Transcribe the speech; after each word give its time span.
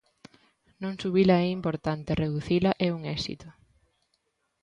Non 0.81 0.93
subila 1.01 1.35
é 1.45 1.47
importante, 1.57 2.19
reducila 2.23 2.71
é 2.85 2.87
un 2.97 3.01
éxito. 3.15 3.47